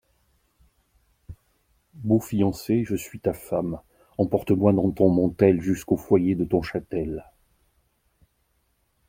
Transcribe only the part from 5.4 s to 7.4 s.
Jusqu'au foyer de ton chatel.